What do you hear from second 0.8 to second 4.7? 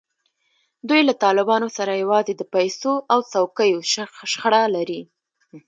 دوی له طالبانو سره یوازې د پیسو او څوکیو شخړه